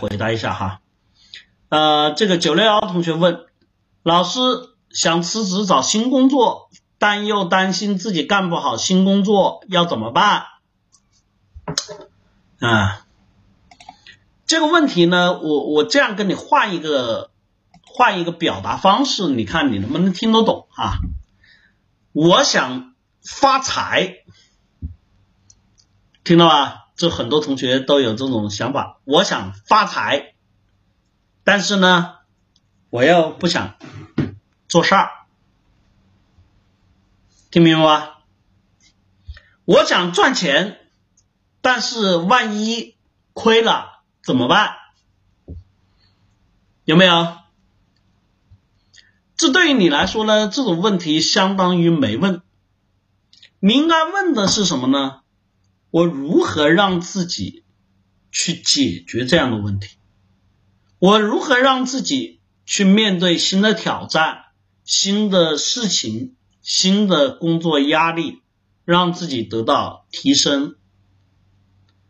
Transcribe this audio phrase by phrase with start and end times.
[0.00, 0.80] 回答一下哈。
[1.68, 3.46] 呃，这个九六幺同学问，
[4.02, 4.40] 老师
[4.90, 10.46] 想辞职找新工作，但又担心自己干不好新工作，要怎么办？
[12.58, 13.06] 啊，
[14.46, 17.30] 这个问题呢，我我这样跟你换一个
[17.86, 20.98] 换一个表达方式，你看你能不能听得懂啊？
[22.12, 24.24] 我想发财，
[26.24, 26.79] 听到吧？
[27.00, 30.34] 这很多同学都有这种想法，我想发财。
[31.44, 32.16] 但是呢，
[32.90, 33.76] 我又不想
[34.68, 35.08] 做事儿，
[37.50, 38.10] 听明白吗？
[39.64, 40.78] 我想赚钱，
[41.62, 42.98] 但是万一
[43.32, 44.74] 亏了怎么办？
[46.84, 47.38] 有没有？
[49.38, 52.42] 这对于你来说呢，这种问题相当于没问。
[53.58, 55.22] 你应该问的是什么呢？
[55.90, 57.64] 我如何让自己
[58.30, 59.96] 去解决这样的问题？
[60.98, 64.44] 我如何让自己去面对新的挑战、
[64.84, 68.42] 新的事情、新的工作压力，
[68.84, 70.76] 让自己得到提升？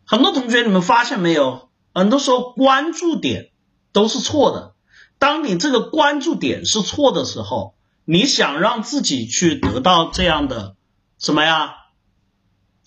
[0.05, 1.71] 很多同学，你们发现没有？
[1.95, 3.51] 很多时候关注点
[3.93, 4.75] 都是错的。
[5.19, 10.77] 当你这个关注点是错的时候，你想让自己去得到这样的
[11.19, 11.75] 什么呀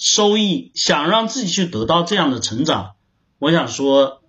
[0.04, 2.96] 收益，想让自己去得到这样的成长，
[3.40, 4.20] 我想说。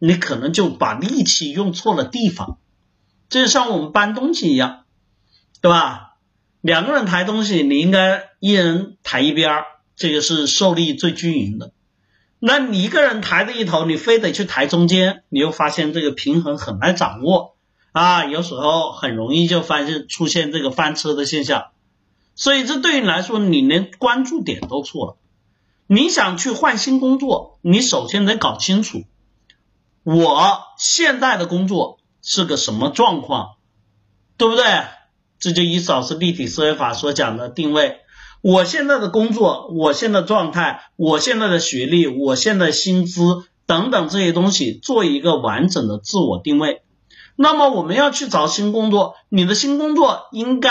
[0.00, 2.58] 你可能就把力气用错了地方，
[3.28, 4.84] 这就像我们搬东西一样，
[5.60, 6.14] 对吧？
[6.60, 9.64] 两个人抬东西，你应该一人抬一边儿，
[9.96, 11.72] 这个是受力最均匀的。
[12.38, 17.56] 那你一个人抬着一头，你非得去抬中间，你又发现这个平衡很难掌握
[17.90, 21.72] 啊，有时候很容易就发现出现这个翻车的现象。
[22.38, 25.16] 所以这对你来说，你连关注点都错了。
[25.88, 29.02] 你想去换新工作，你首先得搞清楚。
[30.04, 33.56] 我现在的工作是个什么状况，
[34.36, 34.64] 对不对？
[35.40, 38.02] 这就依老师立体思维法所讲的定位。
[38.40, 46.82] 我现在的工作，我现在状态，我现在的学历，我现在薪资等等这些东西，做一个完整的自我定位。
[47.34, 50.70] 那么我们要去找新工作，你的新工作应该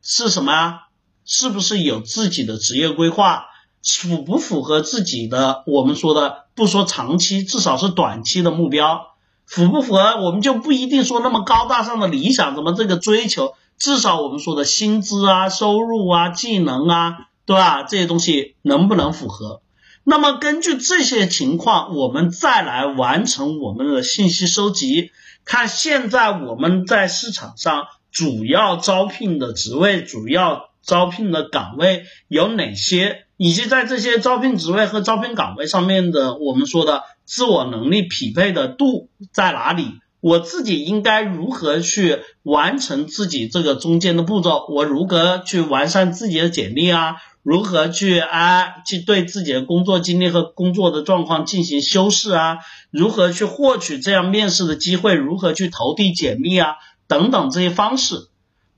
[0.00, 0.84] 是什么呀？
[1.28, 3.44] 是不是有自己的职业规划？
[3.80, 9.12] 符不符合自己的我们说的不说长期，至少是短期的目标，
[9.46, 17.84] 符不符合我们就不一定说那么高大上的理想，怎么这个追求，至少我们说的薪资啊、收入啊、技能啊，对吧？
[17.84, 19.62] 这些东西能不能符合？
[20.02, 25.12] 那么根据这些情况，我们再来完成我们的信息收集，
[25.44, 33.26] 看现在我们在市场上主要招聘的职位，主要招聘的岗位有哪些？
[33.36, 40.00] 以及在这些招聘职位和招聘岗位上面的，我们说的自我能力匹配的度在哪里？
[40.20, 44.66] 我自己应该如何去完成自己这个中间的步骤？
[44.70, 47.16] 我如何去完善自己的简历啊？
[47.44, 52.58] 如何去啊去对自己的工作经历和工作的状况进行修饰啊？
[52.90, 55.14] 如何去获取这样面试的机会？
[55.14, 56.74] 如何去投递简历啊？
[57.06, 58.16] 等等这些方式，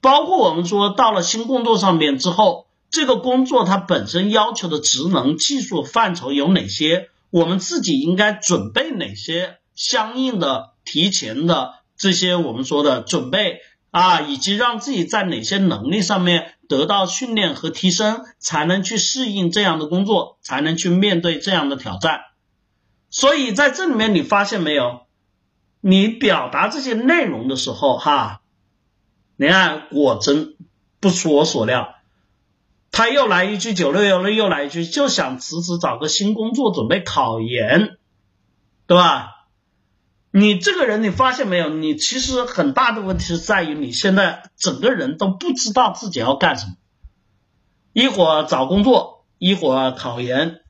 [0.01, 2.67] 包括我们说到了新工作上面之后。
[2.93, 7.09] 这个工作它本身要求的职能、技术范畴有哪些？
[7.31, 13.61] 我们自己应该准备哪些相应的、提前的这些我们说的准备
[13.93, 22.23] 啊，以及让自己在哪些能力上面得到训练和提升，才能去适应这样的工作，才能去面对这样的挑战。
[23.09, 25.03] 所以在这里面，你发现没有？
[25.81, 28.40] 你表达这些内容的时候，哈，
[29.41, 30.55] 你看，果真
[31.01, 31.95] 不出我所料。
[32.91, 37.97] 他又来一句九六幺六，又来一句，就想辞职找个新工作，准备考研，
[38.87, 39.47] 对吧？
[40.31, 41.71] 你这个人，你发现没有？
[41.71, 46.75] 你其实很大的问题是在于你现在整个人都不知道自己要干什么，
[47.95, 50.61] 一会儿找工作，一会儿考研，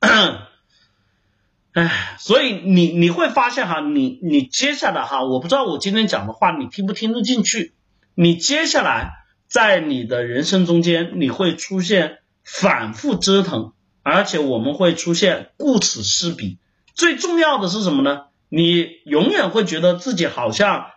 [1.73, 7.73] 哎，所以你你会发现哈，你你接下来哈，我不知道我今天讲的话你听不听得进去，
[8.21, 9.13] 你接下来。
[9.47, 16.57] 在你的人生中间，你会出现反复折腾，而且我们会出现顾此失彼。
[16.95, 18.27] 最重要的是什么呢？
[18.47, 20.91] 你永远会觉得自己好像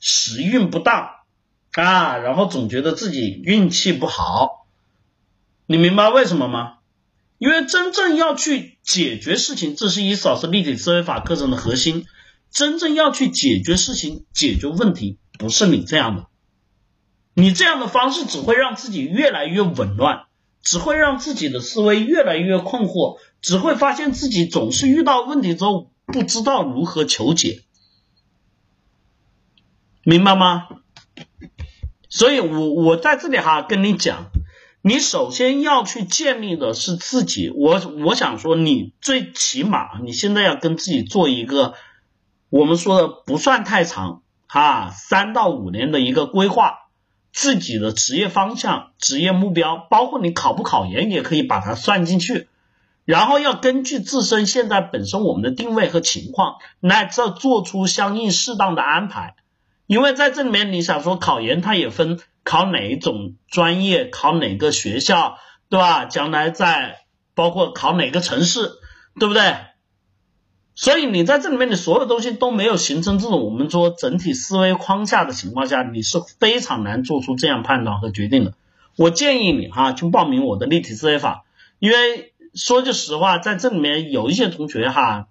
[0.00, 1.08] 时运不当
[1.70, 4.66] 啊，然后总觉得自己运气不好。
[5.66, 6.78] 你明白为什么吗？
[7.38, 12.06] 因为真正要去解决事情，这是一扫是立体思维法课程的核心。
[12.50, 16.26] 真正要去解决事情、解决问题，不是你这样的。
[17.34, 20.26] 你这样的方式只会让自己越来越紊乱，
[20.62, 27.62] 只会让自己的思维越来越困惑，只会发现自己总是遇到问题之后不知道如何求解。
[30.04, 30.68] 明白吗？
[32.08, 34.26] 所以我我在这里哈跟你讲，
[34.80, 41.74] 你首先要去建立的是自己，我我想说，你最起码你现在要跟自己做一个
[42.48, 46.83] 我们说的不算太长哈，三到五年的一个规划。
[47.34, 52.48] 自己的职业方向、职业目标，包括你考不考研，也可以把它算进去。
[53.04, 59.34] 然后要根据自身现在本身我们的定位和情况，来这做出相应适当的安排。
[59.86, 65.36] 因为在这里面，你想说考研，它也分考哪一种专业，考哪个学校，
[65.68, 66.04] 对吧？
[66.04, 67.00] 将来在
[67.34, 68.70] 包括考哪个城市，
[69.18, 69.42] 对不对？
[70.76, 78.54] 所以你在这里面，你所有东西都没有形成这种我们说整体思维框架的情况下，你是非常难做出这样判断和决定的。
[78.96, 81.44] 我建议你哈去报名我的立体思维法，
[81.78, 85.28] 因为说句实话，在这里面有一些同学哈，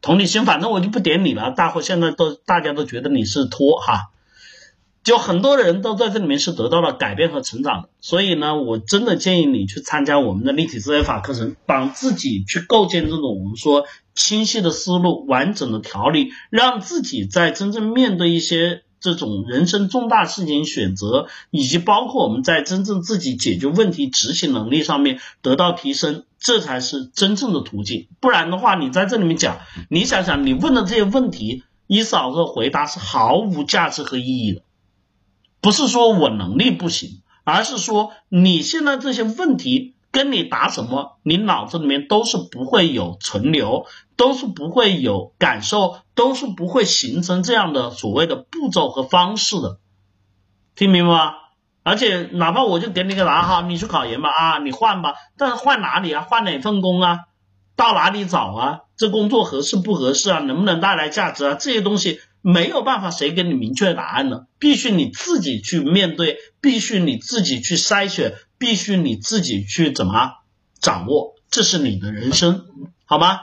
[0.00, 1.50] 同理心，反正我就不点你了。
[1.50, 4.10] 大伙现在都大家都觉得你是托哈。
[5.02, 13.84] 就很多人都在这里面是得到了改变和成长的，所以呢，我真的建议你去参加我们的立体思维法课程，帮自己去构建这种我们说
[14.14, 28.08] 清晰的思路、完整的条理，让自己在真正面对一些这种人生重大事情选择，以及包括我们在真正自己解决问题执行能力上面得到提升，这才是真正的途径。
[28.20, 29.58] 不然的话，你在这里面讲，
[29.90, 34.62] 你想想，你问的这些问题，一嫂子回答是毫无价值和意义的。
[35.60, 43.84] 不是说我能力不行，而是说你现在这些问题跟你答什么，你脑子里面都是不会有存留，
[44.16, 49.80] 都是不会有感受，都是不会形成这样的所谓的步骤和方式的，
[50.76, 51.32] 听明白吗？
[51.82, 56.22] 而且哪怕我就给你个答案哈，你去考研吧啊，你换吧，但是换哪里啊？
[56.22, 57.18] 换哪份工啊？
[57.74, 58.80] 到哪里找啊？
[58.96, 60.38] 这工作合适不合适啊？
[60.38, 61.56] 能不能带来价值啊？
[61.58, 62.20] 这些东西。
[62.46, 64.42] 没有办法，谁给你明确答案呢？
[64.58, 68.34] 必须你自己去面对，必须你自己去筛选，
[68.64, 70.36] 必须你自己去怎么
[70.80, 72.64] 掌握，这是你的人生，
[73.04, 73.40] 好吗？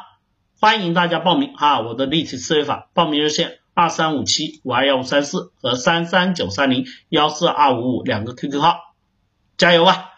[0.59, 8.79] 欢迎大家报名啊，我的立体思维法报名热线二三五七五二幺五三四和三三九三零幺四二五五两个 QQ 号，
[9.57, 10.09] 加油啊！